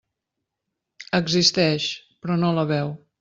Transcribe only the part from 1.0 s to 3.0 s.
Existeix, però no la veu.